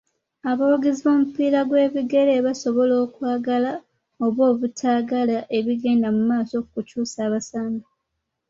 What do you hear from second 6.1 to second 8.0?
mu maaso ku kukyusa abasambi.